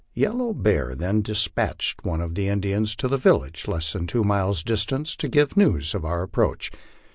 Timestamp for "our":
6.03-6.23